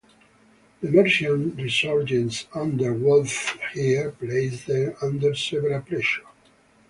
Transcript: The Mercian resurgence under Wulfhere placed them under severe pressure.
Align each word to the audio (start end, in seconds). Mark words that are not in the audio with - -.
The 0.81 0.89
Mercian 0.89 1.55
resurgence 1.55 2.47
under 2.55 2.91
Wulfhere 2.91 4.17
placed 4.17 4.65
them 4.65 4.95
under 4.99 5.35
severe 5.35 5.79
pressure. 5.81 6.25